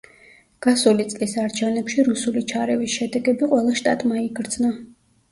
[0.65, 4.73] გასული წლის არჩევნებში რუსული ჩარევის შედეგები ყველა შტატმა იგრძნო.